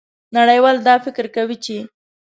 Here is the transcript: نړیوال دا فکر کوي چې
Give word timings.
نړیوال 0.37 0.77
دا 0.87 0.95
فکر 1.05 1.25
کوي 1.35 1.57
چې 1.65 1.77